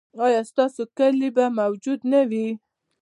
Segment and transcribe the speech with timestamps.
[0.25, 2.47] ایا ستاسو کیلي به موجوده نه وي؟